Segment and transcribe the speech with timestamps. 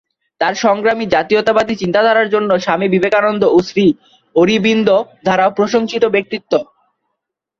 [0.41, 3.85] তাঁর সংগ্রামী জাতীয়তাবাদী চিন্তাধারার জন্য স্বামী বিবেকানন্দ ও শ্রী
[4.35, 4.89] অরবিন্দ
[5.23, 6.53] দ্বারা প্রশংসিত ব্যক্তিত্ব।